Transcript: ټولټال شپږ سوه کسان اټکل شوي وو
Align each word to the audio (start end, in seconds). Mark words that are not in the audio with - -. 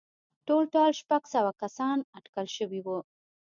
ټولټال 0.45 0.91
شپږ 1.01 1.23
سوه 1.33 1.51
کسان 1.61 1.97
اټکل 2.17 2.45
شوي 2.57 2.79
وو 2.85 2.99